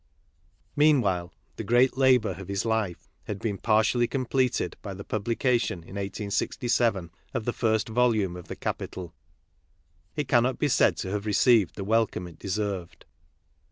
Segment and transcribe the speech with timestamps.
[0.75, 5.93] Meanwhile, the great labour of his life had been partially completed by the publication, in
[5.93, 9.13] 1867, of the first volume of the Capital.
[10.15, 13.05] It cannot be said to have received the welcome it deserved.